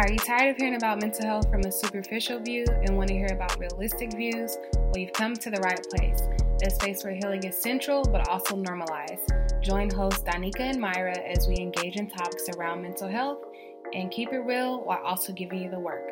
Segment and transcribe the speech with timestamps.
[0.00, 3.14] Are you tired of hearing about mental health from a superficial view and want to
[3.14, 4.56] hear about realistic views?
[4.74, 6.22] Well, you've come to the right place.
[6.64, 9.30] A space where healing is central but also normalized.
[9.60, 13.44] Join hosts Danica and Myra as we engage in topics around mental health
[13.92, 16.08] and keep it real while also giving you the work.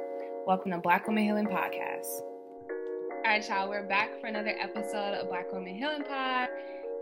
[0.46, 2.20] Welcome to Black Womxn Healing Podcast.
[2.68, 6.50] All right, y'all, we're back for another episode of Black Womxn Healing Pod.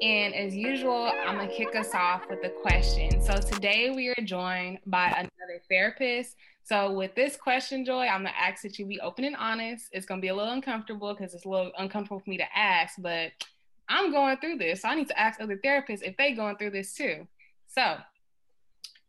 [0.02, 3.20] And as usual, I'm going to kick us off with a question.
[3.20, 6.36] So today we are joined by another therapist.
[6.66, 9.86] So with this question, Joy, I'm to ask that you be open and honest.
[9.92, 12.96] It's to be a little uncomfortable because it's a little uncomfortable for me to ask,
[12.98, 13.30] but
[13.88, 14.82] I'm going through this.
[14.82, 17.28] So I need to ask other therapists if they going through this too.
[17.68, 17.98] So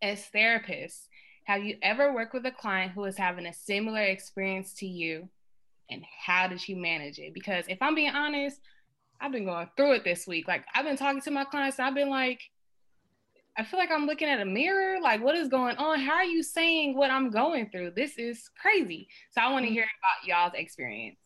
[0.04, 1.08] as therapists,
[1.46, 5.28] have you ever worked with a client who is having a similar experience to you?
[5.90, 7.34] And how did you manage it?
[7.34, 8.60] Because if I'm being honest,
[9.20, 10.48] I've been going through it this week.
[10.48, 12.40] Like I've been talking to my clients I've been like,
[13.58, 15.00] I feel like I'm looking at a mirror.
[15.02, 16.00] Like, what is going on?
[16.00, 17.92] How are you saying what I'm going through?
[17.96, 19.08] This is crazy.
[19.32, 19.74] So I want to mm-hmm.
[19.74, 21.18] hear about y'all's experience.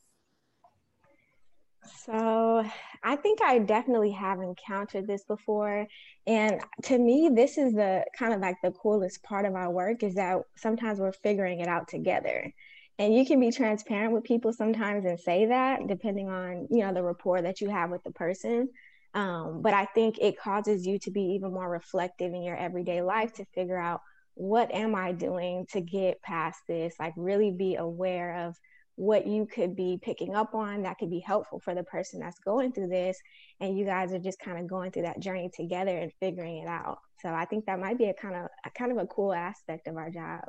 [2.05, 2.63] So
[3.03, 5.87] I think I definitely have encountered this before.
[6.25, 10.03] And to me, this is the kind of like the coolest part of our work
[10.03, 12.53] is that sometimes we're figuring it out together
[13.01, 16.93] and you can be transparent with people sometimes and say that depending on you know
[16.93, 18.69] the rapport that you have with the person
[19.13, 23.01] um, but i think it causes you to be even more reflective in your everyday
[23.01, 24.01] life to figure out
[24.35, 28.55] what am i doing to get past this like really be aware of
[28.95, 32.39] what you could be picking up on that could be helpful for the person that's
[32.39, 33.17] going through this
[33.59, 36.67] and you guys are just kind of going through that journey together and figuring it
[36.67, 39.33] out so i think that might be a kind of a kind of a cool
[39.33, 40.41] aspect of our job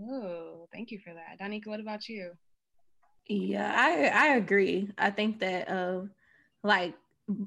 [0.00, 1.38] Oh, thank you for that.
[1.40, 2.32] Danica, what about you?
[3.26, 4.90] Yeah, I I agree.
[4.98, 6.02] I think that uh,
[6.62, 6.94] like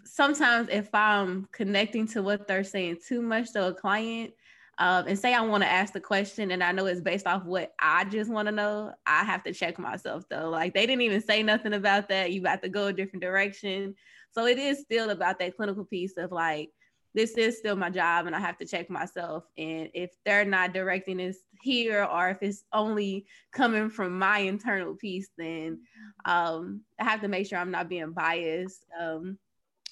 [0.03, 4.33] sometimes if I'm connecting to what they're saying too much to a client,
[4.79, 7.43] um, and say I want to ask the question and I know it's based off
[7.45, 10.49] what I just want to know, I have to check myself though.
[10.49, 12.31] Like they didn't even say nothing about that.
[12.31, 13.95] You got to go a different direction.
[14.31, 16.69] So it is still about that clinical piece of like,
[17.15, 19.45] this is still my job and I have to check myself.
[19.57, 24.93] And if they're not directing this here or if it's only coming from my internal
[24.93, 25.79] piece, then
[26.25, 28.85] um, I have to make sure I'm not being biased.
[28.99, 29.39] Um,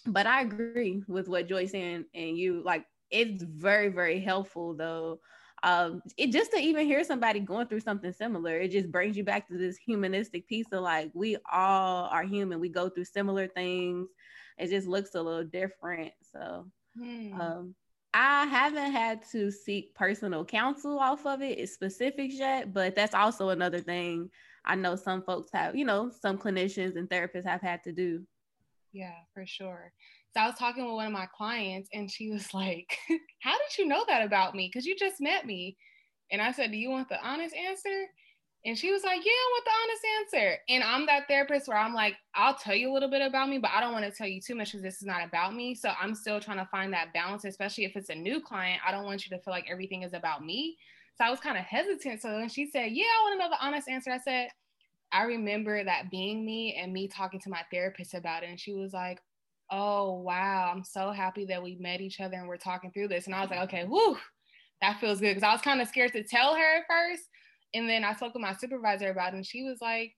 [0.08, 2.86] but I agree with what Joyce and, and you like.
[3.12, 5.20] It's very, very helpful though.
[5.64, 9.24] Um, it just to even hear somebody going through something similar, it just brings you
[9.24, 12.60] back to this humanistic piece of like we all are human.
[12.60, 14.10] We go through similar things.
[14.58, 16.14] It just looks a little different.
[16.32, 17.42] So Hmm.
[17.42, 17.76] Um,
[18.14, 23.14] I haven't had to seek personal counsel off of it, it's specifics yet, but that's
[23.14, 24.30] also another thing
[24.64, 28.26] I know some folks have, you know, some clinicians and therapists have had to do.
[28.96, 29.92] Yeah, for sure.
[30.34, 32.98] So I was talking with one of my clients and she was like,
[33.42, 34.70] How did you know that about me?
[34.72, 35.76] Because you just met me.
[36.32, 38.06] And I said, Do you want the honest answer?
[38.64, 40.58] And she was like, Yeah, I want the honest answer.
[40.70, 43.58] And I'm that therapist where I'm like, I'll tell you a little bit about me,
[43.58, 45.76] but I don't want to tell you too much because this is not about me.
[45.76, 48.82] So I'm still trying to find that balance, especially if it's a new client.
[48.88, 50.78] I don't want you to feel like everything is about me.
[51.18, 52.22] So I was kind of hesitant.
[52.22, 54.48] So when she said, Yeah, I want to know the honest answer, I said,
[55.16, 58.50] I remember that being me and me talking to my therapist about it.
[58.50, 59.20] And she was like,
[59.72, 60.72] Oh, wow.
[60.72, 63.26] I'm so happy that we met each other and we're talking through this.
[63.26, 64.18] And I was like, Okay, whoo,
[64.82, 65.36] that feels good.
[65.36, 67.24] Because I was kind of scared to tell her at first
[67.76, 70.14] and then I spoke with my supervisor about it, and she was like,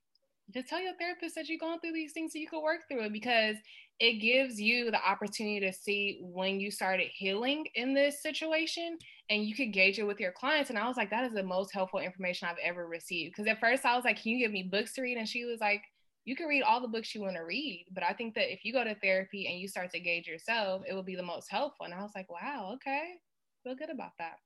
[0.54, 3.04] just tell your therapist that you're going through these things so you can work through
[3.04, 3.56] it because
[4.00, 8.98] it gives you the opportunity to see when you started healing in this situation
[9.30, 10.70] and you could gauge it with your clients.
[10.70, 13.34] And I was like, that is the most helpful information I've ever received.
[13.34, 15.18] Because at first I was like, can you give me books to read?
[15.18, 15.82] And she was like,
[16.26, 17.88] you can read all the books you want to read.
[17.92, 20.84] But I think that if you go to therapy and you start to gauge yourself,
[20.88, 21.86] it will be the most helpful.
[21.86, 23.16] And I was like, wow, okay,
[23.64, 24.38] feel good about that.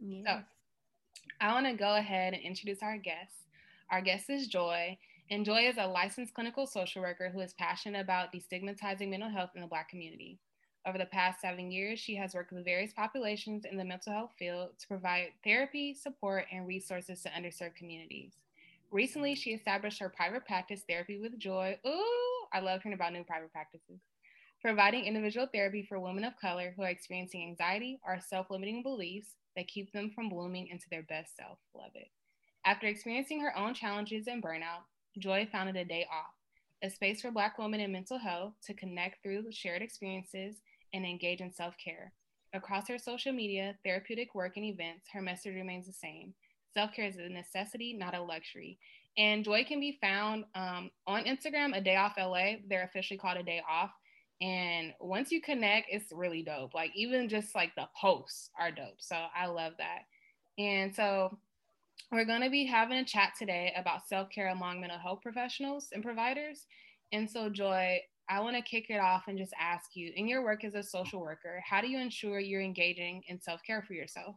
[0.00, 0.40] So
[1.40, 3.32] I want to go ahead and introduce our guest.
[3.90, 4.98] Our guest is Joy,
[5.30, 9.50] and Joy is a licensed clinical social worker who is passionate about destigmatizing mental health
[9.54, 10.38] in the Black community.
[10.86, 14.32] Over the past seven years, she has worked with various populations in the mental health
[14.38, 18.32] field to provide therapy, support, and resources to underserved communities.
[18.92, 21.76] Recently, she established her private practice, Therapy with Joy.
[21.84, 23.98] Ooh, I love hearing about new private practices.
[24.62, 29.34] Providing individual therapy for women of color who are experiencing anxiety or self limiting beliefs,
[29.56, 31.58] that keep them from blooming into their best self.
[31.74, 32.08] Love it.
[32.64, 34.84] After experiencing her own challenges and burnout,
[35.18, 36.34] Joy founded a day off,
[36.82, 40.56] a space for Black women in mental health to connect through shared experiences
[40.92, 42.12] and engage in self care.
[42.52, 46.34] Across her social media, therapeutic work, and events, her message remains the same
[46.76, 48.78] self care is a necessity, not a luxury.
[49.16, 52.56] And Joy can be found um, on Instagram, A Day Off LA.
[52.68, 53.90] They're officially called A Day Off.
[54.42, 56.74] And once you connect, it's really dope.
[56.74, 58.98] Like even just like the posts are dope.
[58.98, 60.00] So I love that.
[60.58, 61.38] And so
[62.12, 65.88] we're going to be having a chat today about self care among mental health professionals
[65.92, 66.66] and providers.
[67.12, 70.42] And so, Joy, I want to kick it off and just ask you in your
[70.42, 73.94] work as a social worker, how do you ensure you're engaging in self care for
[73.94, 74.36] yourself?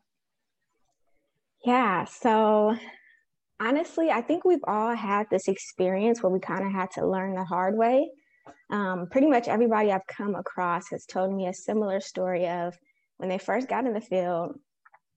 [1.66, 2.76] Yeah, so
[3.60, 7.36] honestly, I think we've all had this experience where we kind of had to learn
[7.36, 8.10] the hard way.
[8.72, 12.78] Um, pretty much everybody I've come across has told me a similar story of
[13.18, 14.56] when they first got in the field,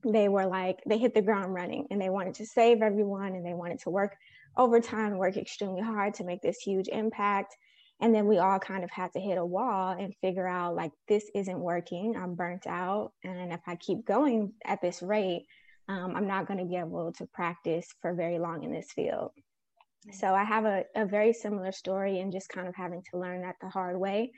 [0.05, 3.47] they were like, they hit the ground running and they wanted to save everyone and
[3.47, 4.17] they wanted to work
[4.57, 7.57] overtime, work extremely hard to make this huge impact.
[8.01, 10.91] And then we all kind of had to hit a wall and figure out like,
[11.09, 12.17] this isn't working.
[12.17, 13.13] I'm burnt out.
[13.23, 15.47] And if I keep going at this rate,
[15.89, 19.31] um, I'm not going to be able to practice for very long in this field.
[20.13, 23.43] So I have a, a very similar story and just kind of having to learn
[23.43, 24.33] that the hard way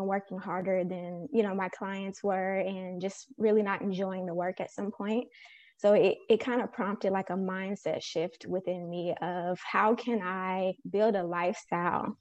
[0.00, 4.34] and working harder than you know my clients were and just really not enjoying the
[4.34, 5.28] work at some point.
[5.76, 10.20] So it, it kind of prompted like a mindset shift within me of how can
[10.22, 12.18] i build a lifestyle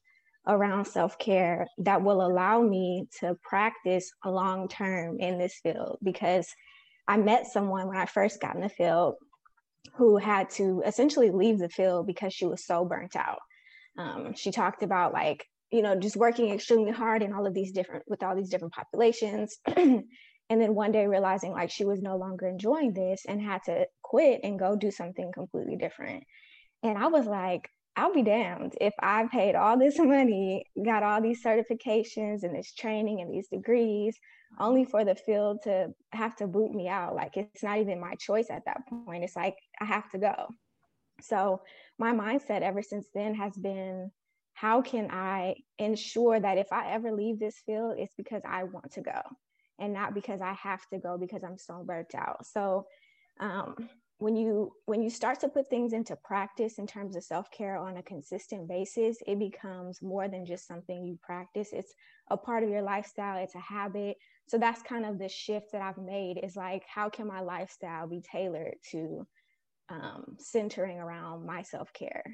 [0.47, 5.97] around self-care that will allow me to practice a long term in this field.
[6.03, 6.47] Because
[7.07, 9.15] i met someone when i first got in the field
[9.95, 13.39] who had to essentially leave the field because she was so burnt out.
[13.97, 17.71] Um, she talked about like you know, just working extremely hard in all of these
[17.71, 19.57] different, with all these different populations.
[19.75, 20.03] and
[20.49, 24.41] then one day realizing like she was no longer enjoying this and had to quit
[24.43, 26.23] and go do something completely different.
[26.81, 31.21] And I was like, I'll be damned if I paid all this money, got all
[31.21, 34.17] these certifications and this training and these degrees,
[34.59, 37.15] only for the field to have to boot me out.
[37.15, 39.23] Like it's not even my choice at that point.
[39.23, 40.47] It's like I have to go.
[41.21, 41.61] So
[41.99, 44.09] my mindset ever since then has been
[44.59, 48.91] how can I ensure that if I ever leave this field, it's because I want
[48.91, 49.21] to go
[49.79, 52.45] and not because I have to go because I'm so burnt out.
[52.45, 52.85] So
[53.39, 53.75] um,
[54.17, 57.95] when you when you start to put things into practice in terms of self-care on
[57.95, 61.69] a consistent basis, it becomes more than just something you practice.
[61.71, 61.93] It's
[62.29, 64.17] a part of your lifestyle, it's a habit.
[64.49, 68.07] So that's kind of the shift that I've made is like, how can my lifestyle
[68.07, 69.25] be tailored to
[69.87, 72.25] um, centering around my self-care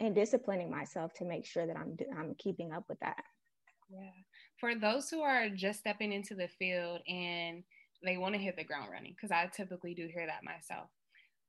[0.00, 3.22] and disciplining myself to make sure that I'm I'm keeping up with that.
[3.90, 4.10] Yeah.
[4.58, 7.62] For those who are just stepping into the field and
[8.04, 10.88] they want to hit the ground running, because I typically do hear that myself.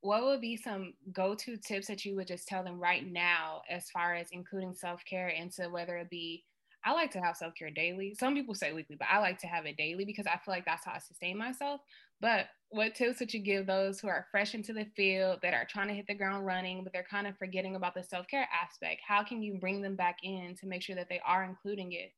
[0.02, 3.90] What would be some go-to tips that you would just tell them right now as
[3.92, 6.44] far as including self-care into whether it be
[6.84, 8.16] I like to have self care daily.
[8.20, 10.66] Some people say weekly, but I like to have it daily because I feel like
[10.66, 11.82] that's how I sustain myself.
[12.20, 15.66] But what tips would you give those who are fresh into the field that are
[15.66, 18.48] trying to hit the ground running, but they're kind of forgetting about the self care
[18.52, 19.02] aspect?
[19.06, 22.14] How can you bring them back in to make sure that they are including it?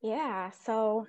[0.00, 0.50] Yeah.
[0.50, 1.06] So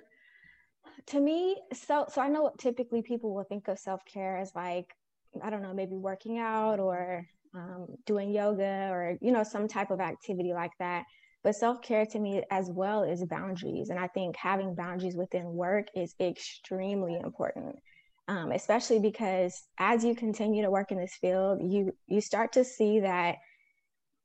[1.06, 4.94] to me, so so I know typically people will think of self care as like
[5.42, 7.24] I don't know, maybe working out or
[7.54, 11.04] um, doing yoga or you know some type of activity like that
[11.44, 13.90] but self care to me as well is boundaries.
[13.90, 17.76] And I think having boundaries within work is extremely important.
[18.28, 22.64] Um, especially because as you continue to work in this field, you you start to
[22.64, 23.36] see that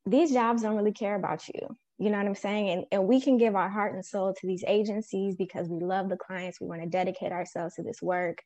[0.04, 1.60] these jobs don't really care about you.
[1.96, 2.68] You know what I'm saying?
[2.68, 6.10] And, and we can give our heart and soul to these agencies because we love
[6.10, 6.60] the clients.
[6.60, 8.42] We want to dedicate ourselves to this work.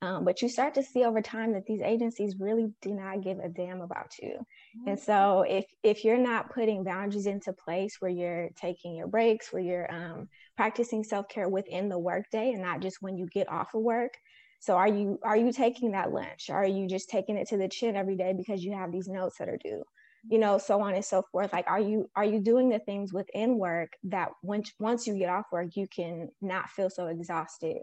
[0.00, 3.38] Um, but you start to see over time that these agencies really do not give
[3.38, 4.30] a damn about you.
[4.30, 4.88] Mm-hmm.
[4.88, 9.52] And so if if you're not putting boundaries into place where you're taking your breaks,
[9.52, 13.74] where you're um, practicing self-care within the workday and not just when you get off
[13.74, 14.14] of work.
[14.62, 16.50] So are you are you taking that lunch?
[16.50, 19.38] Are you just taking it to the chin every day because you have these notes
[19.38, 19.84] that are due?
[20.30, 21.52] You know, so on and so forth.
[21.52, 25.28] Like, are you are you doing the things within work that once once you get
[25.28, 27.82] off work, you can not feel so exhausted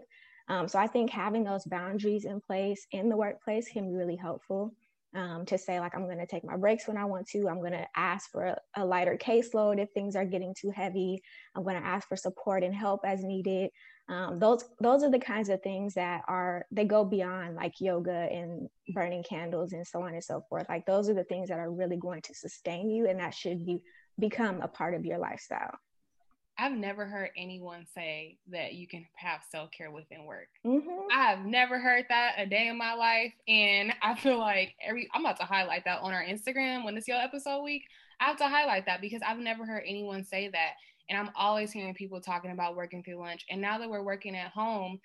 [0.50, 4.16] um, so I think having those boundaries in place in the workplace can be really
[4.16, 4.74] helpful.
[5.12, 7.48] Um, to say like i'm going to take my breaks when i want to.
[7.48, 11.20] I'm going to ask for a, a, lighter caseload if things are getting too heavy.
[11.56, 13.70] I'm going to ask for support and help as needed.
[14.08, 18.28] Um, those those are the kinds of things that are they go beyond like yoga
[18.30, 20.66] and burning candles and so on and so forth.
[20.68, 23.66] Like those are the things that are really going to sustain you and that should
[23.66, 23.82] be
[24.18, 25.76] become a part of your lifestyle
[26.60, 30.48] I've never heard anyone say that you can have self care within work.
[30.66, 31.06] Mm-hmm.
[31.10, 35.08] I have never heard that a day in my life, and I feel like every
[35.14, 37.84] I'm about to highlight that on our Instagram when it's your episode week.
[38.20, 40.72] I have to highlight that because I've never heard anyone say that,
[41.08, 43.46] and I'm always hearing people talking about working through lunch.
[43.48, 45.00] And now that we're working at home,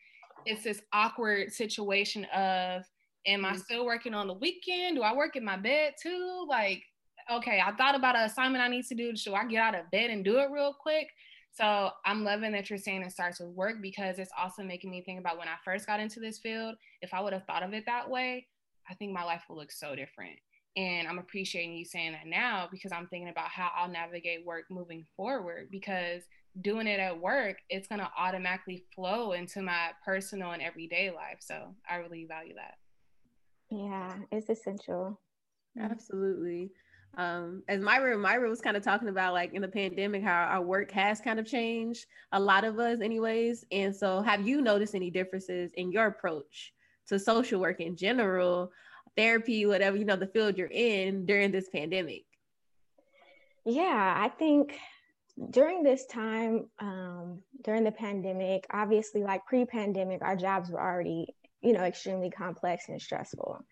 [0.45, 2.83] it's this awkward situation of,
[3.25, 3.59] am I mm-hmm.
[3.59, 4.97] still working on the weekend?
[4.97, 6.45] Do I work in my bed too?
[6.49, 6.83] Like,
[7.31, 9.15] okay, I thought about an assignment I need to do.
[9.15, 11.07] Should I get out of bed and do it real quick?
[11.55, 15.01] So I'm loving that you're saying it starts with work because it's also making me
[15.01, 16.75] think about when I first got into this field.
[17.01, 18.47] If I would have thought of it that way,
[18.89, 20.37] I think my life will look so different.
[20.75, 24.65] And I'm appreciating you saying that now because I'm thinking about how I'll navigate work
[24.69, 26.23] moving forward because
[26.61, 31.37] doing it at work, it's going to automatically flow into my personal and everyday life.
[31.39, 32.75] So I really value that.
[33.69, 35.21] Yeah, it's essential.
[35.79, 36.71] Absolutely.
[37.17, 40.61] Um, as Myra, Myra was kind of talking about like in the pandemic, how our
[40.61, 43.65] work has kind of changed, a lot of us, anyways.
[43.71, 46.73] And so, have you noticed any differences in your approach
[47.07, 48.71] to social work in general,
[49.15, 52.25] therapy, whatever, you know, the field you're in during this pandemic?
[53.65, 54.77] Yeah, I think
[55.49, 61.33] during this time, um, during the pandemic, obviously, like pre pandemic, our jobs were already,
[61.61, 63.65] you know, extremely complex and stressful.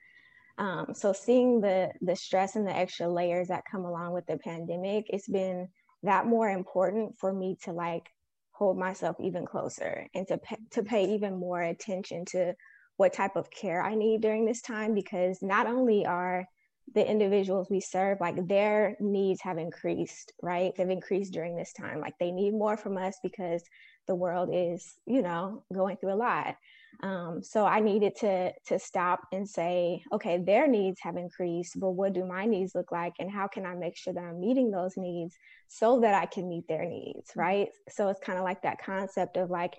[0.58, 4.38] Um, so seeing the the stress and the extra layers that come along with the
[4.38, 5.68] pandemic, it's been
[6.04, 8.10] that more important for me to like
[8.52, 12.54] hold myself even closer and to pay, to pay even more attention to
[12.98, 16.48] what type of care I need during this time because not only are
[16.94, 20.72] the individuals we serve like their needs have increased right?
[20.76, 22.00] They've increased during this time.
[22.00, 23.64] Like they need more from us because
[24.06, 26.56] the world is you know going through a lot
[27.02, 31.92] um, so i needed to to stop and say okay their needs have increased but
[31.92, 34.70] what do my needs look like and how can i make sure that i'm meeting
[34.72, 35.36] those needs
[35.68, 37.70] so that i can meet their needs right?
[37.90, 39.76] So it's kind of like that concept of like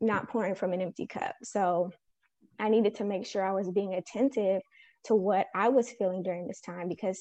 [0.00, 1.34] not pouring from an empty cup.
[1.42, 1.90] So
[2.58, 4.62] i needed to make sure i was being attentive
[5.04, 7.18] to what I was feeling during this time because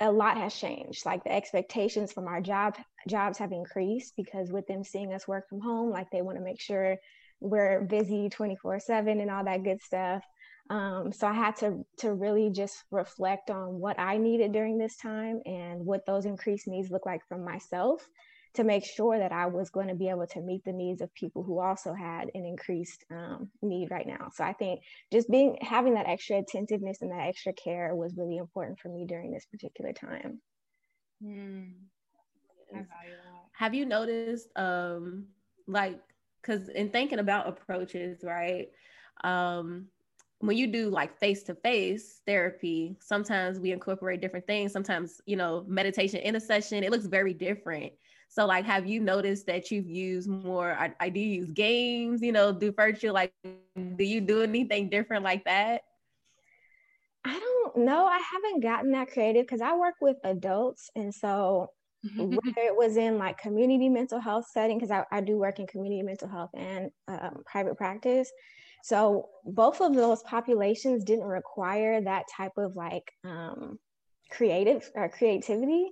[0.00, 1.06] a lot has changed.
[1.06, 2.76] Like the expectations from our job
[3.08, 6.44] jobs have increased because with them seeing us work from home, like they want to
[6.44, 6.96] make sure
[7.40, 10.22] we're busy 24 7 and all that good stuff.
[10.68, 14.96] Um, so I had to to really just reflect on what I needed during this
[14.96, 18.04] time and what those increased needs look like from myself
[18.56, 21.14] to make sure that I was going to be able to meet the needs of
[21.14, 24.30] people who also had an increased um, need right now.
[24.34, 24.80] So I think
[25.12, 29.04] just being having that extra attentiveness and that extra care was really important for me
[29.06, 30.40] during this particular time.
[31.22, 31.72] Mm.
[33.52, 35.26] Have you noticed, um,
[35.66, 36.00] like,
[36.40, 38.68] because in thinking about approaches, right?
[39.24, 39.86] Um,
[40.40, 44.72] when you do like face to face therapy, sometimes we incorporate different things.
[44.72, 47.92] Sometimes, you know, meditation in a session, it looks very different
[48.28, 50.72] so like, have you noticed that you've used more?
[50.72, 55.24] I, I do use games, you know, do virtual, like, do you do anything different
[55.24, 55.82] like that?
[57.24, 58.06] I don't know.
[58.06, 60.90] I haven't gotten that creative because I work with adults.
[60.94, 61.70] And so
[62.16, 65.66] whether it was in like community mental health setting, because I, I do work in
[65.66, 68.30] community mental health and um, private practice.
[68.82, 73.78] So both of those populations didn't require that type of like um,
[74.30, 75.90] creative or creativity.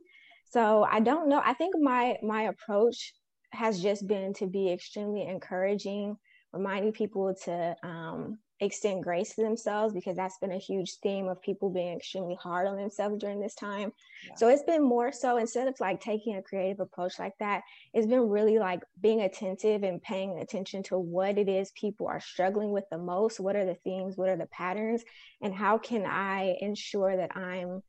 [0.50, 1.42] So I don't know.
[1.44, 3.12] I think my my approach
[3.50, 6.16] has just been to be extremely encouraging,
[6.52, 11.42] reminding people to um, extend grace to themselves because that's been a huge theme of
[11.42, 13.92] people being extremely hard on themselves during this time.
[14.26, 14.34] Yeah.
[14.37, 18.06] So it's been more so instead of like taking a creative approach like that, it's
[18.06, 22.70] been really like being attentive and paying attention to what it is people are struggling
[22.70, 23.40] with the most.
[23.40, 24.16] What are the themes?
[24.16, 25.04] What are the patterns?
[25.42, 27.82] And how can I ensure that I'm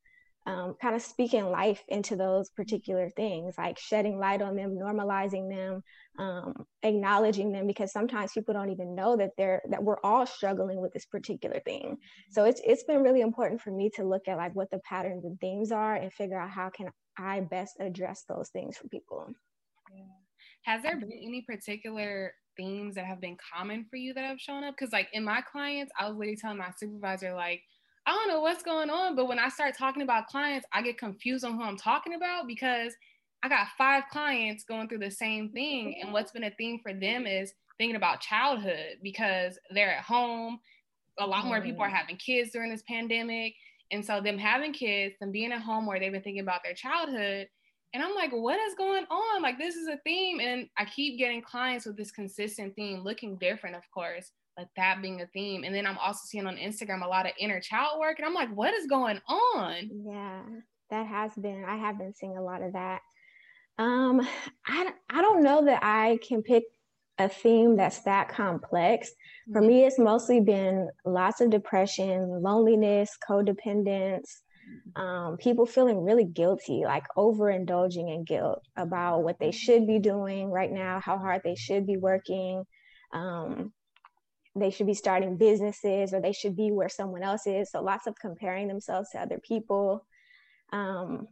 [0.46, 5.50] um, kind of speaking life into those particular things, like shedding light on them, normalizing
[5.50, 5.84] them,
[6.20, 10.82] um, acknowledging them, because sometimes people don't even know that they're that we're all struggling
[10.82, 11.98] with this particular thing.
[12.30, 15.26] So it's it's been really important for me to look at like what the patterns
[15.26, 19.28] and themes are and figure out how can I best address those things for people.
[19.96, 20.04] Yeah.
[20.66, 24.64] Has there been any particular themes that have been common for you that have shown
[24.64, 24.76] up?
[24.78, 27.62] Because like in my clients, I was literally telling my supervisor like
[28.06, 29.16] I don't know what's going on.
[29.16, 32.48] But when I start talking about clients, I get confused on who I'm talking about
[32.48, 32.94] because
[33.44, 36.00] I got five clients going through the same thing.
[36.02, 40.60] And what's been a theme for them is thinking about childhood because they're at home.
[41.20, 43.54] A lot more people are having kids during this pandemic.
[43.92, 46.74] And so, them having kids and being at home where they've been thinking about their
[46.74, 47.48] childhood.
[47.94, 49.42] And I'm like, what is going on?
[49.42, 50.40] Like, this is a theme.
[50.40, 55.02] And I keep getting clients with this consistent theme, looking different, of course, like that
[55.02, 55.64] being a theme.
[55.64, 58.20] And then I'm also seeing on Instagram a lot of inner child work.
[58.20, 59.90] And I'm like, what is going on?
[59.92, 60.42] Yeah,
[60.92, 63.02] that has been, I have been seeing a lot of that.
[63.78, 64.26] Um,
[64.66, 66.64] I, I don't know that I can pick
[67.18, 69.12] a theme that's that complex.
[69.52, 69.68] For mm-hmm.
[69.68, 74.30] me, it's mostly been lots of depression, loneliness, codependence,
[74.96, 80.50] um, people feeling really guilty, like overindulging in guilt about what they should be doing
[80.50, 82.64] right now, how hard they should be working,
[83.14, 83.72] um,
[84.56, 87.72] they should be starting businesses or they should be where someone else is.
[87.72, 90.06] So lots of comparing themselves to other people,
[90.72, 91.28] um,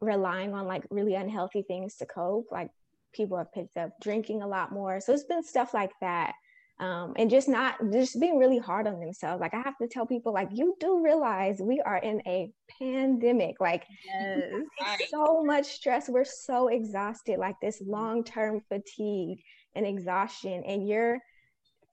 [0.00, 2.46] relying on like really unhealthy things to cope.
[2.52, 2.70] Like
[3.12, 5.00] people have picked up drinking a lot more.
[5.00, 6.34] So it's been stuff like that.
[6.80, 9.40] um, and just not just being really hard on themselves.
[9.40, 13.60] Like I have to tell people, like you do realize we are in a pandemic.
[13.60, 14.40] Like yes.
[15.10, 16.08] so much stress.
[16.08, 17.38] We're so exhausted.
[17.38, 19.42] Like this long term fatigue
[19.74, 21.18] and exhaustion, and you're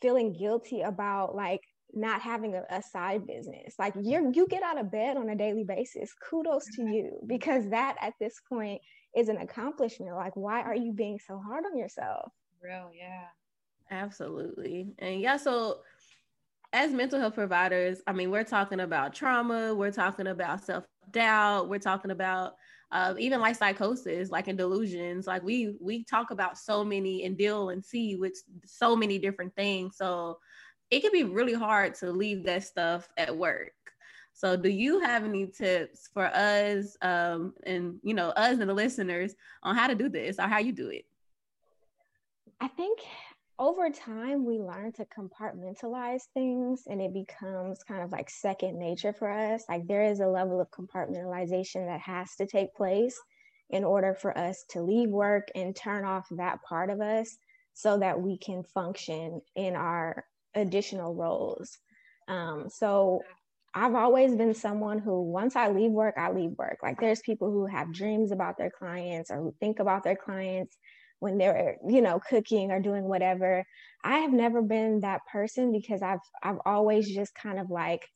[0.01, 1.62] feeling guilty about like
[1.94, 3.75] not having a, a, side business.
[3.80, 6.13] Like you you get out of bed on a daily basis.
[6.30, 8.82] Kudos to you because that at this point
[9.16, 10.16] is an accomplishment.
[10.16, 12.32] Like why are you being so hard on yourself?
[12.62, 13.27] Real, yeah.
[13.89, 14.94] Absolutely.
[15.00, 15.80] And yeah, so
[16.74, 21.70] as mental health providers, I mean, we're talking about trauma, we're talking about self doubt,
[21.70, 22.56] we're talking about
[22.91, 25.27] uh, even like psychosis, like in delusions.
[25.27, 29.56] Like we we talk about so many and deal and see with so many different
[29.56, 29.98] things.
[29.98, 30.38] So
[30.89, 33.74] it can be really hard to leave that stuff at work.
[34.34, 38.74] So, do you have any tips for us, um, and you know, us and the
[38.74, 41.06] listeners on how to do this or how you do it?
[42.62, 43.00] I think
[43.60, 49.14] over time we learn to compartmentalize things and it becomes kind of like second nature
[49.14, 53.20] for us like there is a level of compartmentalization that has to take place
[53.70, 57.38] in order for us to leave work and turn off that part of us
[57.74, 60.24] so that we can function in our
[60.56, 61.80] additional roles
[62.28, 63.22] um, so
[63.74, 66.80] I've always been someone who, once I leave work, I leave work.
[66.82, 70.76] Like, there's people who have dreams about their clients or who think about their clients
[71.20, 73.66] when they're you know cooking or doing whatever.
[74.04, 78.08] I have never been that person because i've i've always just kind of like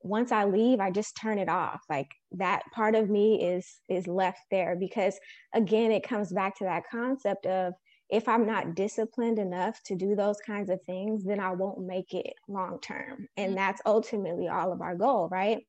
[0.00, 1.80] once i leave i just turn it off.
[1.88, 5.18] Like that part of me is is left there because
[5.54, 7.74] again it comes back to that concept of
[8.10, 12.12] if i'm not disciplined enough to do those kinds of things then i won't make
[12.12, 13.28] it long term.
[13.36, 13.56] And mm-hmm.
[13.56, 15.60] that's ultimately all of our goal right?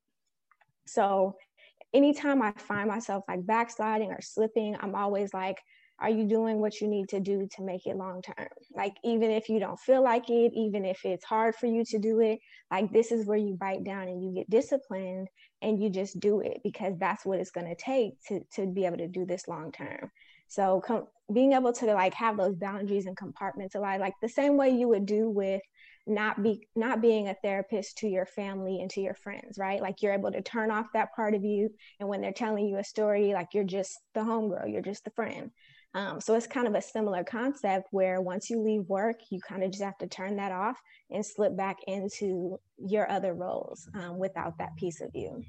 [0.86, 1.36] So
[1.94, 5.56] anytime i find myself like backsliding or slipping i'm always like
[6.04, 8.48] are you doing what you need to do to make it long term?
[8.76, 11.98] Like even if you don't feel like it even if it's hard for you to
[11.98, 15.28] do it like this is where you bite down and you get disciplined
[15.62, 18.84] and you just do it because that's what it's going to take to to be
[18.84, 20.10] able to do this long term.
[20.48, 24.58] So com- being able to like have those boundaries and compartments compartmentalize like the same
[24.58, 25.62] way you would do with
[26.06, 29.80] not be not being a therapist to your family and to your friends right?
[29.80, 32.76] Like you're able to turn off that part of you and when they're telling you
[32.76, 35.50] a story like you're just the homegirl you're just the friend
[35.94, 39.62] um, so it's kind of a similar concept where once you leave work, you kind
[39.62, 40.76] of just have to turn that off
[41.10, 45.44] and slip back into your other roles um, without that piece of you.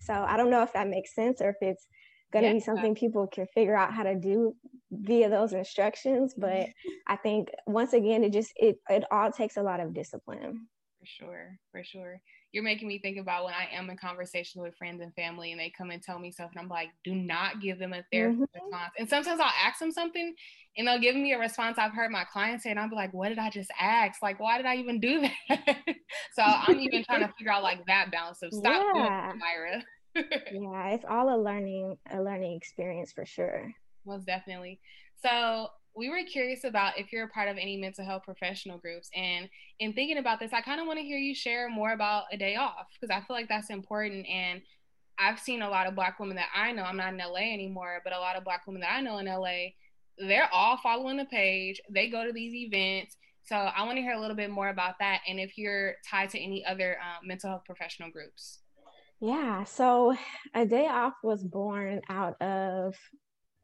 [0.00, 1.86] So I don't know if that makes sense or if it's
[2.32, 2.54] going to yeah.
[2.54, 4.56] be something people can figure out how to do
[4.90, 6.34] via those instructions.
[6.36, 6.68] But
[7.06, 10.66] I think once again, it just it it all takes a lot of discipline.
[11.04, 12.20] For sure, for sure
[12.54, 15.60] you're making me think about when I am in conversation with friends and family and
[15.60, 18.36] they come and tell me stuff and I'm like, do not give them a therapy
[18.36, 18.42] mm-hmm.
[18.42, 18.92] response.
[18.96, 20.32] And sometimes I'll ask them something
[20.76, 23.12] and they'll give me a response I've heard my clients say and I'll be like,
[23.12, 24.22] what did I just ask?
[24.22, 25.76] Like, why did I even do that?
[26.34, 29.32] so I'm even trying to figure out like that balance of stop yeah.
[29.36, 29.82] Myra.
[30.52, 33.68] yeah, it's all a learning, a learning experience for sure.
[34.06, 34.78] Most definitely.
[35.24, 39.08] So we were curious about if you're a part of any mental health professional groups.
[39.14, 42.24] And in thinking about this, I kind of want to hear you share more about
[42.32, 44.26] a day off because I feel like that's important.
[44.26, 44.60] And
[45.18, 48.00] I've seen a lot of Black women that I know, I'm not in LA anymore,
[48.02, 49.70] but a lot of Black women that I know in LA,
[50.18, 53.16] they're all following the page, they go to these events.
[53.44, 56.30] So I want to hear a little bit more about that and if you're tied
[56.30, 58.60] to any other um, mental health professional groups.
[59.20, 60.16] Yeah, so
[60.54, 62.94] a day off was born out of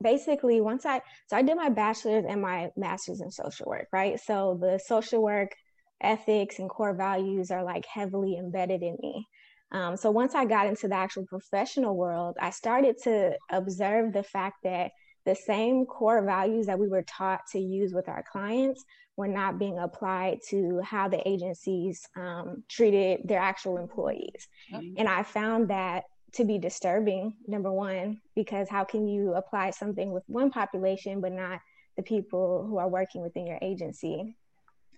[0.02, 4.18] basically once I so I did my bachelor's and my master's in social work, right?
[4.18, 5.54] So the social work
[6.00, 9.26] ethics and core values are like heavily embedded in me.
[9.72, 14.22] Um, so once I got into the actual professional world, I started to observe the
[14.22, 14.90] fact that
[15.26, 18.84] the same core values that we were taught to use with our clients
[19.16, 24.48] were not being applied to how the agencies um, treated their actual employees.
[24.72, 24.94] Mm-hmm.
[24.96, 30.12] And I found that to be disturbing number one because how can you apply something
[30.12, 31.60] with one population but not
[31.96, 34.36] the people who are working within your agency?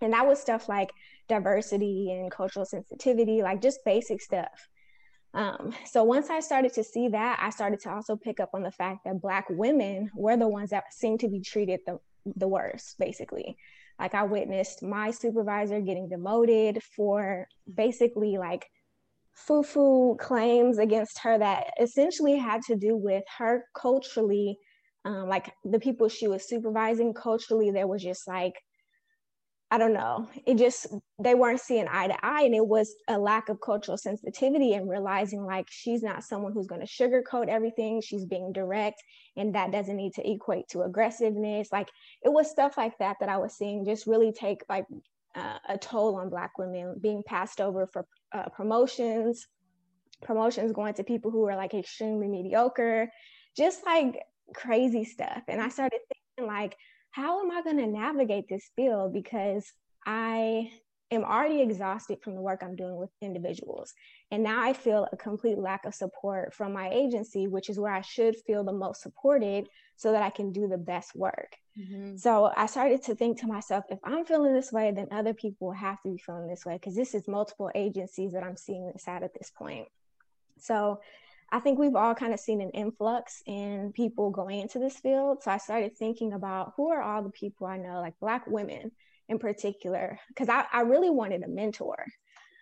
[0.01, 0.91] And that was stuff like
[1.29, 4.69] diversity and cultural sensitivity like just basic stuff.
[5.35, 8.63] Um, so once i started to see that i started to also pick up on
[8.63, 11.99] the fact that black women were the ones that seemed to be treated the,
[12.37, 13.57] the worst basically.
[13.99, 18.67] Like i witnessed my supervisor getting demoted for basically like
[19.35, 24.59] foo-foo claims against her that essentially had to do with her culturally
[25.05, 28.55] um, like the people she was supervising culturally there was just like
[29.73, 30.29] i don't know.
[30.47, 30.87] It just
[31.19, 34.89] they weren't seeing eye to eye and it was a lack of cultural sensitivity and
[34.89, 38.03] realizing like she's not someone who's going to sugarcoat everything.
[38.03, 39.03] She's being direct
[39.35, 41.73] and that doesn't need to equate to aggressiveness.
[41.73, 41.89] Like
[42.23, 44.85] it was stuff like that that i was seeing just really take like
[45.35, 49.47] uh, a toll on Black women, being passed over for uh, promotions,
[50.23, 53.11] promotions going to people who are like extremely mediocre,
[53.57, 54.23] just like
[54.55, 55.43] crazy stuff.
[55.49, 56.01] And I started
[56.37, 56.77] thinking, like,
[57.11, 59.13] how am I going to navigate this field?
[59.13, 59.71] Because
[60.07, 60.71] I
[61.11, 63.93] am already exhausted from the work I'm doing with individuals.
[64.31, 67.93] And now I feel a complete lack of support from my agency, which is where
[67.93, 69.69] I should feel the most supported
[70.03, 71.57] so that I can do the best work.
[71.79, 72.17] Mm-hmm.
[72.17, 75.71] So I started to think to myself, if I'm feeling this way, then other people
[75.71, 79.07] have to be feeling this way because this is multiple agencies that I'm seeing this
[79.07, 79.87] at at this point.
[80.59, 80.99] So
[81.53, 85.45] I think we've all kind of seen an influx in people going into this field.
[85.45, 88.91] So I started thinking about who are all the people I know, like Black women
[89.29, 92.05] in particular, because I, I really wanted a mentor.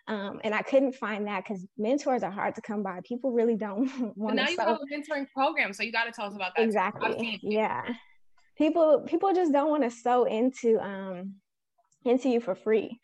[0.09, 3.01] Um, and I couldn't find that because mentors are hard to come by.
[3.05, 4.45] People really don't want to.
[4.45, 6.63] Now you have a mentoring program, so you got to tell us about that.
[6.63, 7.39] Exactly.
[7.43, 7.83] Yeah.
[8.59, 11.35] People people just don't want to sow into um
[12.05, 13.01] into you for free.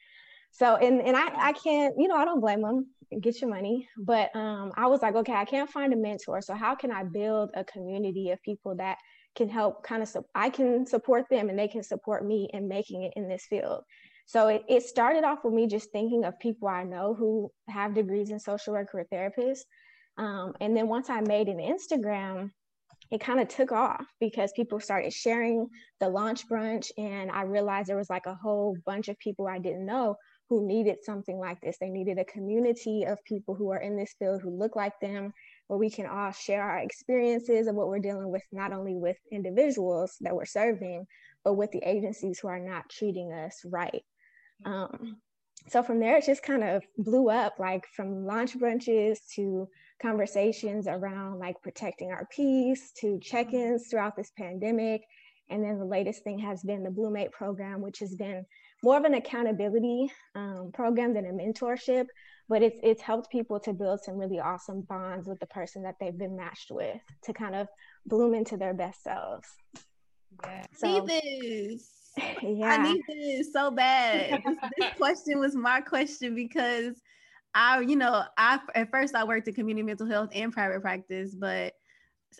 [0.51, 2.87] So and and I I can't you know I don't blame them.
[3.21, 6.41] Get your money, but um I was like okay I can't find a mentor.
[6.43, 8.99] So how can I build a community of people that
[9.37, 13.03] can help kind of, I can support them and they can support me in making
[13.03, 13.85] it in this field.
[14.27, 17.95] So it, it started off with me just thinking of people I know who have
[17.95, 19.61] degrees in social work or therapists.
[20.19, 22.51] Um, and then once I made an Instagram,
[23.12, 25.69] it kind of took off because people started sharing
[26.01, 26.91] the launch brunch.
[26.99, 30.17] And I realized there was like a whole bunch of people I didn't know
[30.49, 31.77] who needed something like this.
[31.81, 35.33] They needed a community of people who are in this field who look like them
[35.69, 39.17] where we can all share our experiences of what we're dealing with, not only with
[39.31, 41.07] individuals that we're serving,
[41.45, 44.03] but with the agencies who are not treating us right.
[44.64, 45.19] Um,
[45.69, 49.69] so from there, it just kind of blew up like from launch brunches to
[50.01, 55.03] conversations around like protecting our peace to check ins throughout this pandemic.
[55.49, 58.45] And then the latest thing has been the Bluemate program, which has been
[58.83, 62.07] more of an accountability um, program than a mentorship,
[62.49, 65.95] but it's it's helped people to build some really awesome bonds with the person that
[66.01, 67.69] they've been matched with to kind of
[68.07, 69.49] bloom into their best selves.
[70.45, 70.66] Yeah.
[70.75, 72.06] So, need this.
[72.43, 72.69] Yeah.
[72.69, 74.43] I need this so bad.
[74.45, 76.95] this, this question was my question because
[77.55, 81.35] I, you know, I at first I worked in community mental health and private practice,
[81.35, 81.75] but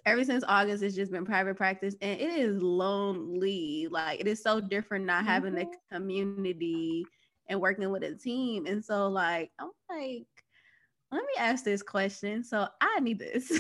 [0.05, 3.89] ever since August, it's just been private practice and it is lonely.
[3.91, 5.29] Like it is so different not mm-hmm.
[5.29, 7.05] having the community
[7.49, 8.67] and working with a team.
[8.67, 10.27] And so like I'm like,
[11.11, 12.45] let me ask this question.
[12.45, 13.51] So I need this.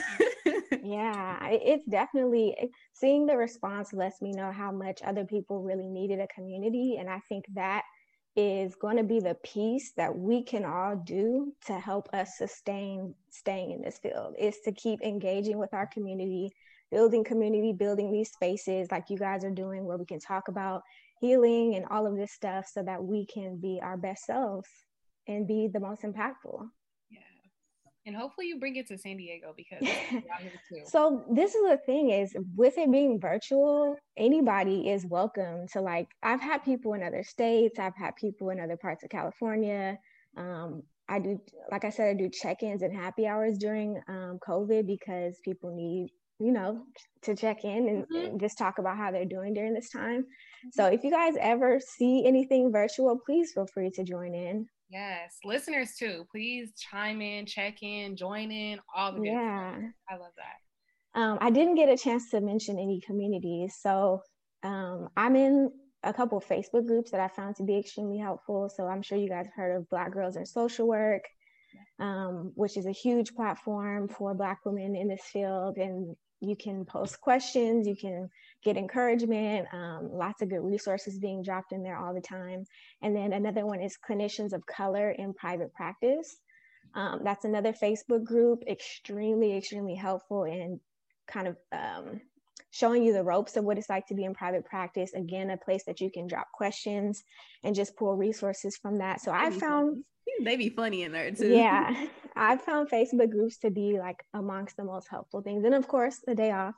[0.82, 5.88] yeah, it's definitely eh, seeing the response lets me know how much other people really
[5.88, 6.96] needed a community.
[6.98, 7.82] And I think that
[8.36, 13.14] is going to be the piece that we can all do to help us sustain
[13.30, 16.50] staying in this field is to keep engaging with our community
[16.90, 20.82] building community building these spaces like you guys are doing where we can talk about
[21.18, 24.68] healing and all of this stuff so that we can be our best selves
[25.26, 26.68] and be the most impactful
[28.06, 29.86] and hopefully you bring it to san diego because
[30.86, 36.08] so this is the thing is with it being virtual anybody is welcome to like
[36.22, 39.98] i've had people in other states i've had people in other parts of california
[40.36, 41.40] um, I do,
[41.70, 46.10] like I said, I do check-ins and happy hours during um, COVID because people need
[46.38, 46.82] you know,
[47.22, 48.26] to check in and, mm-hmm.
[48.32, 50.22] and, just talk about how they're doing during this time.
[50.22, 50.68] Mm-hmm.
[50.72, 54.66] So if you guys ever see anything virtual, please feel free to join in.
[54.88, 56.26] Yes, listeners too.
[56.30, 59.72] Please chime in, check in, join in, all the good yeah.
[59.72, 59.90] Stuff.
[60.08, 61.20] I love that.
[61.20, 64.22] Um, I didn't get a chance to mention any communities, so
[64.62, 65.70] um, I'm in
[66.02, 68.70] a couple Facebook groups that I found to be extremely helpful.
[68.74, 71.24] So I'm sure you guys heard of Black Girls in Social Work,
[71.98, 76.14] um, which is a huge platform for Black women in this field, and
[76.46, 78.28] you can post questions, you can
[78.64, 82.64] get encouragement, um, lots of good resources being dropped in there all the time.
[83.02, 86.36] And then another one is Clinicians of Color in Private Practice.
[86.94, 90.80] Um, that's another Facebook group, extremely, extremely helpful in
[91.28, 92.20] kind of um,
[92.70, 95.12] showing you the ropes of what it's like to be in private practice.
[95.14, 97.22] Again, a place that you can drop questions
[97.64, 99.20] and just pull resources from that.
[99.20, 100.04] So I found
[100.42, 101.48] they be funny in there too.
[101.48, 102.06] Yeah.
[102.36, 105.64] I've found Facebook groups to be like amongst the most helpful things.
[105.64, 106.74] And of course, the day off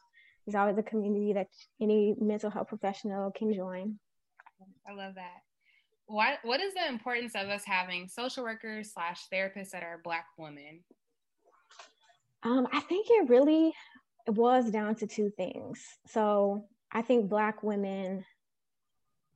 [0.46, 1.48] is always a community that
[1.80, 3.98] any mental health professional can join.
[4.88, 5.42] I love that.
[6.06, 10.26] What what is the importance of us having social workers slash therapists that are black
[10.38, 10.80] women?
[12.42, 13.74] Um, I think it really
[14.26, 15.84] boils down to two things.
[16.06, 18.24] So I think black women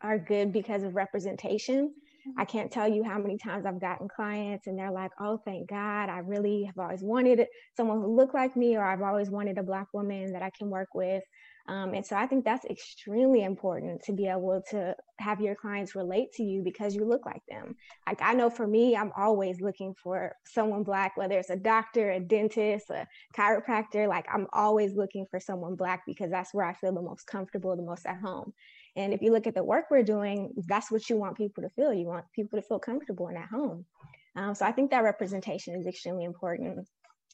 [0.01, 1.93] are good because of representation
[2.39, 5.69] I can't tell you how many times I've gotten clients and they're like, oh, thank
[5.69, 6.09] God.
[6.09, 9.63] I really have always wanted someone who looked like me, or I've always wanted a
[9.63, 11.23] Black woman that I can work with.
[11.69, 15.95] Um, and so I think that's extremely important to be able to have your clients
[15.95, 17.77] relate to you because you look like them.
[18.07, 22.11] Like I know for me, I'm always looking for someone Black, whether it's a doctor,
[22.11, 26.75] a dentist, a chiropractor, like I'm always looking for someone Black because that's where I
[26.75, 28.53] feel the most comfortable, the most at home.
[28.97, 31.71] And if you look at the work we're doing, that's what you want people to
[31.71, 31.95] feel.
[31.95, 33.87] You want people to feel comfortable and at home.
[34.35, 36.89] Um, so I think that representation is extremely important.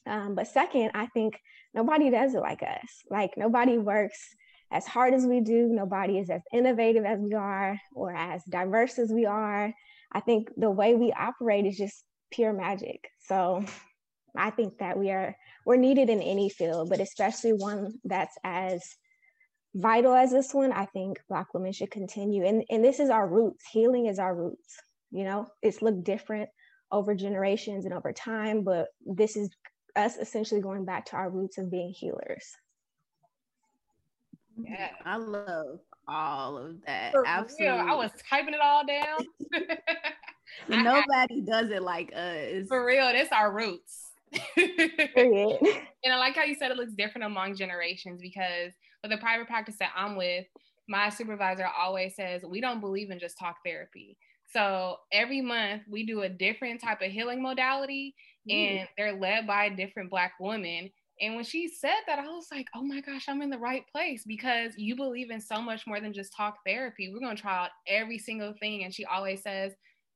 [0.09, 1.39] Um, but second, I think
[1.73, 3.03] nobody does it like us.
[3.09, 4.19] Like nobody works
[4.71, 5.67] as hard as we do.
[5.67, 9.73] Nobody is as innovative as we are or as diverse as we are.
[10.11, 13.07] I think the way we operate is just pure magic.
[13.19, 13.63] So
[14.35, 18.83] I think that we are we're needed in any field, but especially one that's as
[19.75, 20.71] vital as this one.
[20.71, 23.65] I think Black women should continue, and and this is our roots.
[23.71, 24.77] Healing is our roots.
[25.11, 26.49] You know, it's looked different
[26.91, 29.49] over generations and over time, but this is
[29.95, 32.55] us essentially going back to our roots of being healers.
[34.61, 37.11] Yeah, I love all of that.
[37.11, 37.67] For Absolutely.
[37.67, 39.19] Real, I was typing it all down.
[40.83, 42.67] nobody does it like us.
[42.67, 44.11] For real, that's our roots.
[44.57, 48.71] and I like how you said it looks different among generations because
[49.01, 50.45] with the private practice that I'm with,
[50.87, 54.17] my supervisor always says we don't believe in just talk therapy.
[54.51, 58.15] So every month we do a different type of healing modality
[58.49, 60.89] and they're led by a different black woman.
[61.21, 63.83] And when she said that, I was like, oh my gosh, I'm in the right
[63.91, 67.11] place because you believe in so much more than just talk therapy.
[67.11, 68.85] We're going to try out every single thing.
[68.85, 69.73] And she always says,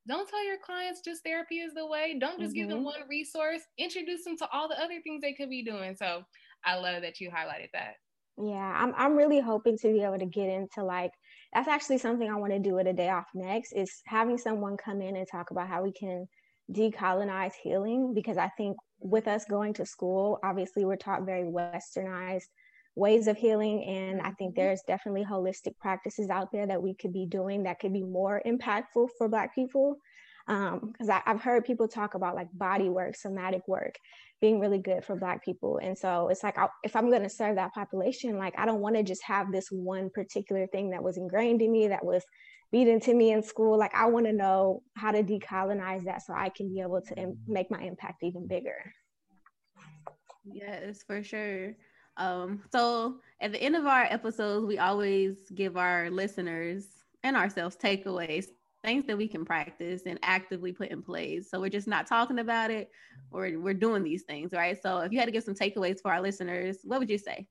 [0.08, 2.18] don't tell your clients just therapy is the way.
[2.20, 2.62] Don't just mm-hmm.
[2.62, 2.86] give them mm-hmm.
[2.86, 3.62] one resource.
[3.78, 5.96] Introduce them to all the other things they could be doing.
[5.96, 6.24] So
[6.66, 7.96] I love that you highlighted that.
[8.38, 11.12] Yeah, I'm I'm really hoping to be able to get into like
[11.54, 14.76] that's actually something I want to do at a day off next is having someone
[14.76, 16.28] come in and talk about how we can
[16.72, 22.48] decolonize healing because I think with us going to school, obviously we're taught very westernized
[22.96, 24.62] ways of healing and I think mm-hmm.
[24.62, 28.42] there's definitely holistic practices out there that we could be doing that could be more
[28.46, 29.98] impactful for black people
[30.46, 33.96] because um, I've heard people talk about like body work, somatic work
[34.42, 35.80] being really good for Black people.
[35.82, 38.82] And so it's like, I, if I'm going to serve that population, like I don't
[38.82, 42.24] want to just have this one particular thing that was ingrained in me, that was
[42.72, 43.78] beat into me in school.
[43.78, 47.18] Like I want to know how to decolonize that so I can be able to
[47.18, 48.94] Im- make my impact even bigger.
[50.44, 51.74] Yes, for sure.
[52.18, 56.86] Um, so at the end of our episodes, we always give our listeners
[57.24, 58.48] and ourselves takeaways
[58.84, 61.50] things that we can practice and actively put in place.
[61.50, 62.90] So we're just not talking about it
[63.32, 64.78] or we're doing these things, right?
[64.82, 67.48] So if you had to give some takeaways for our listeners, what would you say?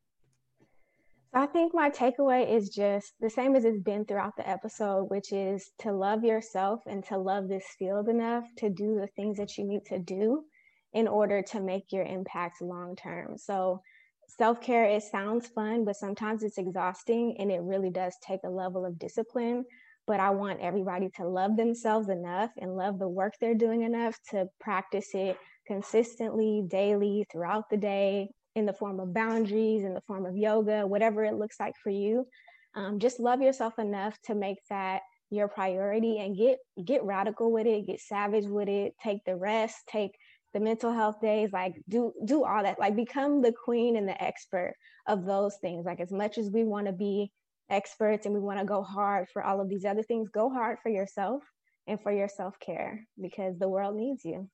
[1.35, 5.33] I think my takeaway is just the same as it's been throughout the episode, which
[5.33, 9.57] is to love yourself and to love this field enough to do the things that
[9.57, 10.45] you need to do
[10.92, 13.38] in order to make your impact long term.
[13.38, 13.81] So
[14.29, 18.51] self care, it sounds fun, but sometimes it's exhausting and it really does take a
[18.51, 19.64] level of discipline
[20.07, 24.19] but I want everybody to love themselves enough and love the work they're doing enough
[24.31, 30.03] to practice it consistently, daily, throughout the day, in the form of boundaries, in the
[30.03, 32.27] form of yoga, whatever it looks like for you.
[32.75, 37.67] Um, just love yourself enough to make that your priority and get get radical with
[37.67, 40.12] it, get savage with it, take the rest, take
[40.53, 44.23] the mental health days, like do do all that, like become the queen and the
[44.23, 44.75] expert
[45.07, 45.87] of those things.
[45.87, 47.31] Like as much as we want to be
[47.72, 50.78] experts and we want to go hard for all of these other things, go hard
[50.82, 51.42] for yourself
[51.87, 54.48] and for your self care because the world needs you.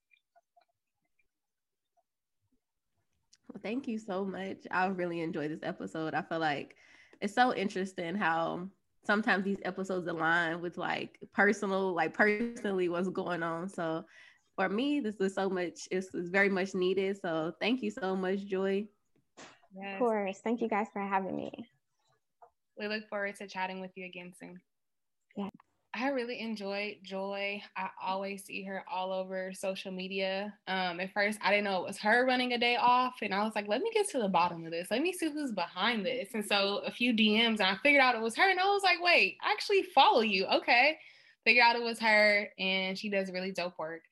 [3.52, 4.58] Well, thank you so much.
[4.70, 6.14] I really enjoyed this episode.
[6.14, 6.76] I feel like
[7.20, 8.68] it's so interesting how
[9.04, 13.68] sometimes these episodes align with like personal, like personally what's going on.
[13.68, 14.04] So
[14.54, 17.18] for me, this is so much, it's, it's very much needed.
[17.20, 18.86] So thank you so much, Joy.
[19.74, 19.94] Yes.
[19.94, 20.38] Of course.
[20.44, 21.68] Thank you guys for having me.
[22.78, 24.60] We look forward to chatting with you again soon.
[25.36, 25.48] Yeah.
[25.94, 27.62] I really enjoyed Joy.
[27.76, 30.54] I always see her all over social media.
[30.68, 33.42] Um, at first, I didn't know it was her running a day off, and I
[33.42, 34.90] was like, "Let me get to the bottom of this.
[34.90, 38.14] Let me see who's behind this." And so, a few DMs, and I figured out
[38.14, 40.98] it was her, and I was like, "Wait, I actually follow you." Okay,
[41.44, 44.02] figured out it was her, and she does really dope work.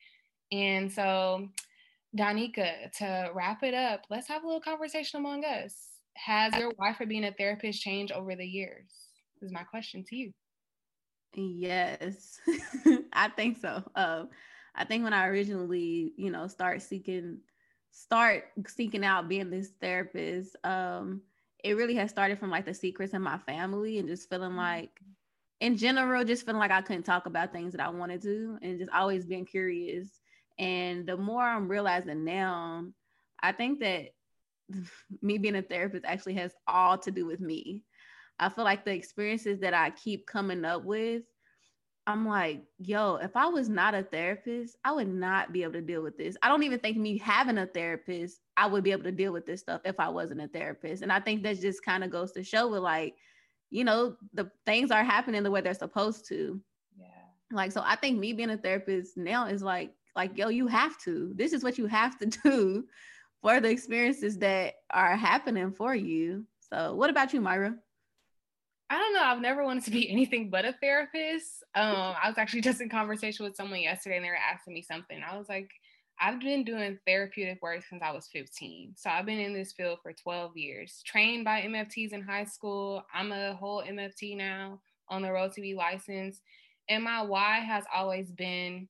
[0.50, 1.50] And so,
[2.16, 6.94] Danica, to wrap it up, let's have a little conversation among us has your why
[6.94, 8.90] for being a therapist changed over the years?
[9.42, 10.32] Is my question to you.
[11.34, 12.40] Yes,
[13.12, 13.82] I think so.
[13.94, 14.30] Um,
[14.74, 17.38] I think when I originally, you know, start seeking,
[17.90, 21.20] start seeking out being this therapist, um,
[21.62, 24.58] it really has started from like the secrets in my family and just feeling mm-hmm.
[24.58, 24.90] like,
[25.60, 28.78] in general, just feeling like I couldn't talk about things that I wanted to, and
[28.78, 30.08] just always being curious.
[30.58, 32.86] And the more I'm realizing now,
[33.42, 34.08] I think that
[35.22, 37.84] me being a therapist actually has all to do with me.
[38.38, 41.22] I feel like the experiences that I keep coming up with,
[42.06, 45.80] I'm like, yo, if I was not a therapist, I would not be able to
[45.80, 46.36] deal with this.
[46.42, 49.44] I don't even think me having a therapist, I would be able to deal with
[49.44, 51.02] this stuff if I wasn't a therapist.
[51.02, 53.16] And I think that just kind of goes to show with like,
[53.70, 56.60] you know, the things are happening the way they're supposed to.
[56.96, 57.06] Yeah.
[57.50, 60.96] Like, so I think me being a therapist now is like, like, yo, you have
[61.02, 61.32] to.
[61.34, 62.84] This is what you have to do
[63.46, 66.44] for the experiences that are happening for you.
[66.68, 67.76] So, what about you, Myra?
[68.90, 69.22] I don't know.
[69.22, 71.62] I've never wanted to be anything but a therapist.
[71.76, 74.82] Um, I was actually just in conversation with someone yesterday and they were asking me
[74.82, 75.20] something.
[75.22, 75.70] I was like,
[76.20, 78.94] I've been doing therapeutic work since I was 15.
[78.96, 83.04] So I've been in this field for 12 years, trained by MFTs in high school.
[83.14, 86.42] I'm a whole MFT now on the road to be licensed.
[86.88, 88.88] And my why has always been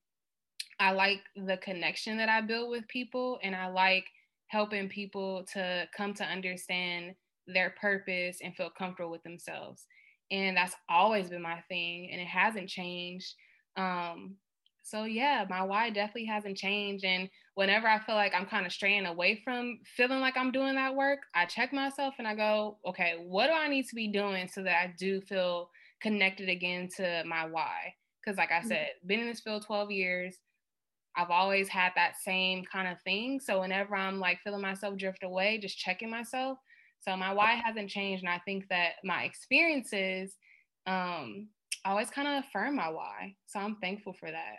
[0.79, 4.05] I like the connection that I build with people and I like
[4.47, 7.15] helping people to come to understand
[7.47, 9.85] their purpose and feel comfortable with themselves.
[10.31, 13.33] And that's always been my thing and it hasn't changed.
[13.77, 14.35] Um,
[14.83, 17.03] so yeah, my why definitely hasn't changed.
[17.03, 20.75] And whenever I feel like I'm kind of straying away from feeling like I'm doing
[20.75, 24.07] that work, I check myself and I go, okay, what do I need to be
[24.07, 25.69] doing so that I do feel
[26.01, 27.93] connected again to my why?
[28.23, 28.67] Because like I mm.
[28.67, 30.37] said, been in this field 12 years.
[31.17, 33.39] I've always had that same kind of thing.
[33.39, 36.59] So whenever I'm like feeling myself drift away, just checking myself.
[36.99, 38.23] So my why hasn't changed.
[38.23, 40.35] And I think that my experiences
[40.85, 41.47] um,
[41.83, 43.35] always kind of affirm my why.
[43.47, 44.57] So I'm thankful for that.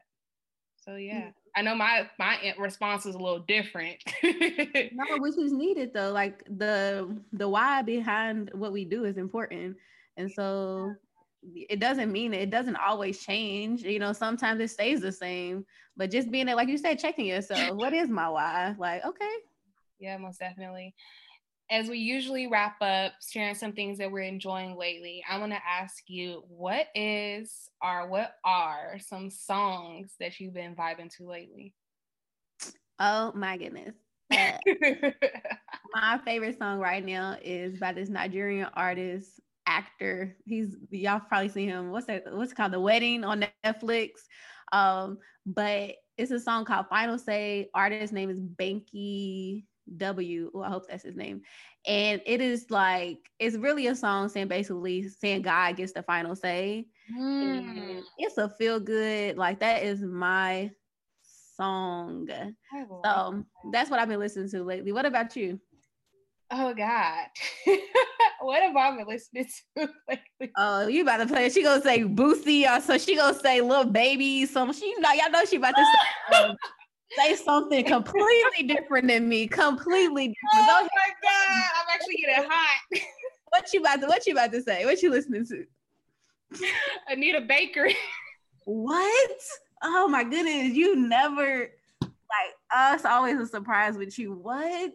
[0.85, 1.31] So yeah.
[1.57, 3.99] I know my my response is a little different.
[4.23, 6.13] no, which is needed though.
[6.13, 9.77] Like the the why behind what we do is important.
[10.17, 10.95] And so
[11.43, 13.83] it doesn't mean it doesn't always change.
[13.83, 15.65] You know, sometimes it stays the same.
[15.97, 17.77] But just being there, like you said, checking yourself.
[17.77, 18.75] what is my why?
[18.79, 19.35] Like, okay.
[19.99, 20.95] Yeah, most definitely.
[21.71, 25.59] As we usually wrap up, sharing some things that we're enjoying lately, I want to
[25.67, 31.75] ask you what is or what are some songs that you've been vibing to lately?
[32.99, 33.95] Oh my goodness.
[34.31, 34.59] Uh,
[35.95, 40.37] my favorite song right now is by this Nigerian artist, actor.
[40.45, 41.91] He's y'all probably seen him.
[41.91, 42.25] What's that?
[42.33, 44.11] What's called The Wedding on Netflix.
[44.73, 47.71] Um, but it's a song called Final Say.
[47.75, 49.65] Artist name is Banky
[49.97, 50.51] W.
[50.55, 51.43] Oh, I hope that's his name.
[51.87, 56.35] And it is like it's really a song saying basically saying God gets the final
[56.35, 56.87] say.
[57.17, 58.03] Mm.
[58.19, 59.37] It's a feel good.
[59.37, 60.71] Like that is my
[61.57, 62.29] song.
[63.05, 64.93] So that's what I've been listening to lately.
[64.93, 65.61] What about you?
[66.51, 67.27] Oh God.
[68.41, 69.47] what have I been listening
[69.77, 70.53] to lately?
[70.57, 71.49] Oh, you about to play.
[71.51, 74.47] She gonna say Boosie or so she gonna say Lil Baby.
[74.47, 76.57] Some she know y'all know she about to say, um,
[77.17, 79.47] say something completely different than me.
[79.47, 80.69] Completely different.
[80.71, 81.65] Oh my God.
[81.81, 83.01] I'm actually getting hot.
[83.49, 84.85] what you about to what you about to say?
[84.85, 85.65] What you listening to?
[87.09, 87.89] Anita Baker.
[88.65, 89.41] what?
[89.83, 90.75] Oh my goodness.
[90.75, 91.71] You never
[92.03, 94.35] like us always a surprise with you.
[94.35, 94.93] What?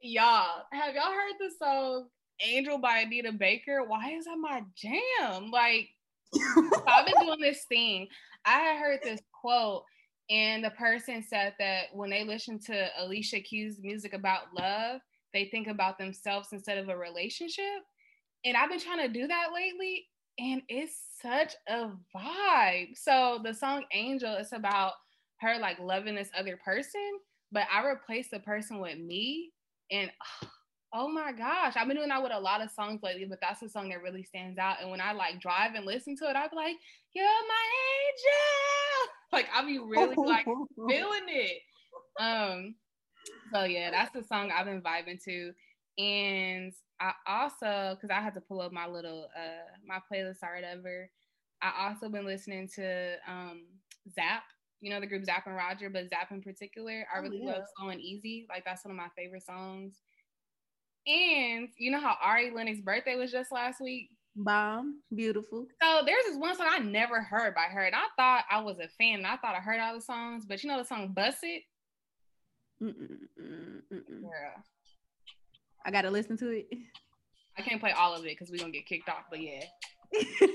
[0.00, 2.06] Y'all, have y'all heard the song
[2.42, 3.84] Angel by Anita Baker?
[3.86, 5.50] Why is that my jam?
[5.50, 5.88] Like,
[6.86, 8.08] I've been doing this thing.
[8.44, 9.84] I had heard this quote,
[10.30, 15.00] and the person said that when they listen to Alicia Keys' music about love,
[15.32, 17.82] they think about themselves instead of a relationship.
[18.44, 20.06] And I've been trying to do that lately,
[20.38, 22.96] and it's such a vibe.
[22.96, 24.92] So the song Angel is about
[25.40, 27.18] her like loving this other person,
[27.52, 29.50] but I replaced the person with me
[29.90, 30.10] and
[30.44, 30.48] oh
[31.08, 33.68] my gosh, I've been doing that with a lot of songs lately, but that's the
[33.68, 34.76] song that really stands out.
[34.80, 36.76] And when I like drive and listen to it, I'll be like,
[37.14, 37.66] You're my
[38.06, 39.12] angel.
[39.30, 40.46] Like I'll be really like
[40.88, 41.60] feeling it.
[42.18, 42.76] Um,
[43.52, 45.52] so yeah, that's the song I've been vibing to.
[46.02, 50.54] And I also, because I had to pull up my little uh my playlist or
[50.54, 51.10] whatever,
[51.60, 53.66] I also been listening to um
[54.14, 54.44] Zapp
[54.80, 57.46] you know the group Zapp and Roger, but Zapp in particular, I oh, really oh,
[57.46, 57.52] yeah.
[57.52, 58.46] love Slow and Easy.
[58.48, 59.94] Like that's one of my favorite songs.
[61.08, 64.10] And you know how Ari Lennox's birthday was just last week?
[64.36, 65.66] Bomb, beautiful.
[65.82, 68.78] So there's this one song I never heard by her, and I thought I was
[68.78, 71.14] a fan, and I thought I heard all the songs, but you know the song
[71.16, 71.64] "Bussit."
[72.82, 72.94] Mm,
[73.40, 74.60] mm, mm, yeah.
[75.84, 76.68] I gotta listen to it.
[77.56, 79.64] I can't play all of it because we're gonna get kicked off, but yeah.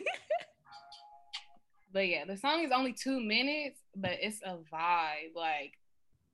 [1.94, 5.36] But yeah, the song is only two minutes, but it's a vibe.
[5.36, 5.74] Like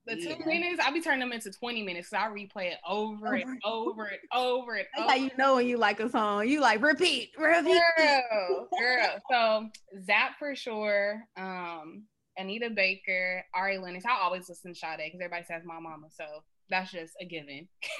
[0.10, 0.36] the yeah.
[0.36, 2.10] two minutes, I'll be turning them into 20 minutes.
[2.10, 5.12] So I replay it over and over and over and That's over.
[5.12, 6.48] how you know when you like a song.
[6.48, 7.82] You like repeat, repeat.
[7.98, 9.20] Girl, girl.
[9.32, 9.70] So
[10.06, 11.24] Zapp for sure.
[11.38, 12.04] Um,
[12.38, 14.06] Anita Baker, Ari Lennox.
[14.06, 16.08] I always listen to Sade because everybody says my mama.
[16.10, 16.24] So
[16.70, 17.68] that's just a given.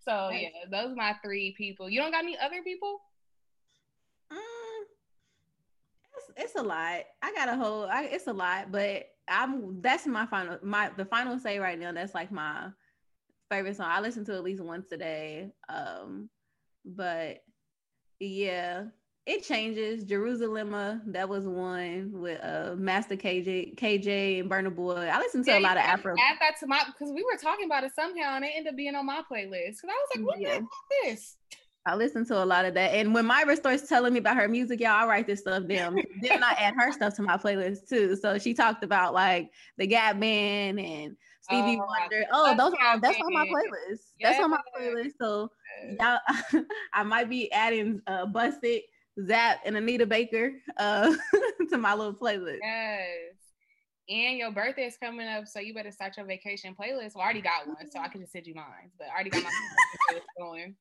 [0.00, 1.88] so yeah, those are my three people.
[1.88, 3.00] You don't got any other people?
[4.30, 4.38] Um,
[6.16, 7.00] it's, it's a lot.
[7.22, 7.84] I got a whole.
[7.84, 9.80] I, it's a lot, but I'm.
[9.80, 10.58] That's my final.
[10.62, 11.92] My the final say right now.
[11.92, 12.68] That's like my
[13.50, 13.88] favorite song.
[13.88, 15.50] I listen to at least once a day.
[15.68, 16.28] Um,
[16.84, 17.42] but
[18.20, 18.84] yeah,
[19.26, 20.04] it changes.
[20.04, 25.08] Jerusalema, that was one with uh Master KG, KG and Burna Boy.
[25.12, 26.14] I listen to yeah, a lot of Afro.
[26.18, 28.76] Add that to my because we were talking about it somehow, and it ended up
[28.76, 29.80] being on my playlist.
[29.82, 30.58] Because I was like, what yeah.
[30.58, 30.64] is
[31.04, 31.36] this?
[31.88, 32.94] I listen to a lot of that.
[32.94, 35.96] And when Myra starts telling me about her music, y'all, I write this stuff down.
[36.22, 38.14] then I add her stuff to my playlist too.
[38.14, 42.26] So she talked about like the Gap Band and Stevie oh, Wonder.
[42.30, 44.02] Oh, those are that's on my playlist.
[44.18, 44.32] Yes.
[44.32, 45.12] That's on my playlist.
[45.18, 45.50] So
[45.98, 46.18] y'all,
[46.92, 48.82] I might be adding uh Bussit
[49.26, 51.14] Zapp and Anita Baker uh,
[51.70, 52.58] to my little playlist.
[52.62, 53.08] Yes.
[54.10, 57.14] And your birthday is coming up, so you better start your vacation playlist.
[57.14, 58.90] Well, I already got one, so I can just send you mine.
[58.98, 60.76] But I already got my going.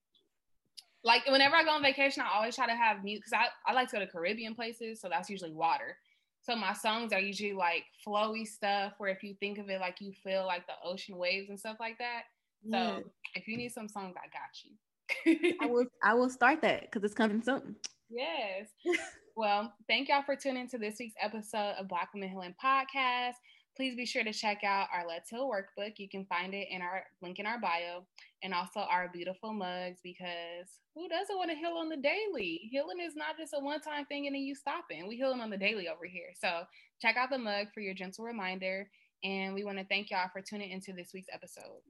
[1.07, 3.73] Like whenever I go on vacation, I always try to have music because I, I
[3.73, 5.95] like to go to Caribbean places, so that's usually water.
[6.41, 10.01] So my songs are usually like flowy stuff where if you think of it like
[10.01, 12.23] you feel like the ocean waves and stuff like that.
[12.69, 12.99] So yeah.
[13.35, 15.57] if you need some songs, I got you.
[15.61, 17.77] I will I will start that because it's coming soon.
[18.09, 18.67] Yes.
[19.37, 23.35] well, thank y'all for tuning to this week's episode of Black Womxn Healing Podcast.
[23.77, 25.93] Please be sure to check out our Let's Heal workbook.
[25.97, 28.07] You can find it in our link in our bio
[28.41, 32.67] and also our beautiful mugs because who doesn't want to heal on the daily?
[32.71, 35.07] Healing is not just a one time thing and then you stop stopping.
[35.07, 36.29] We healing on the daily over here.
[36.41, 36.63] So
[36.99, 38.89] check out the mug for your gentle reminder.
[39.23, 41.81] And we want to thank y'all for tuning into this week's episode.